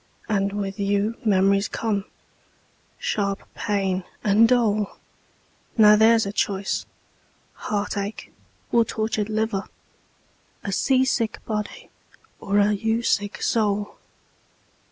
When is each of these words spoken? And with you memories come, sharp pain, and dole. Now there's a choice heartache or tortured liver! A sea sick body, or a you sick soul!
And 0.27 0.53
with 0.53 0.79
you 0.79 1.13
memories 1.23 1.67
come, 1.67 2.05
sharp 2.97 3.43
pain, 3.53 4.03
and 4.23 4.47
dole. 4.49 4.95
Now 5.77 5.95
there's 5.95 6.25
a 6.25 6.31
choice 6.33 6.87
heartache 7.53 8.33
or 8.71 8.83
tortured 8.83 9.29
liver! 9.29 9.65
A 10.63 10.71
sea 10.71 11.05
sick 11.05 11.37
body, 11.45 11.91
or 12.39 12.57
a 12.57 12.71
you 12.71 13.03
sick 13.03 13.43
soul! 13.43 13.99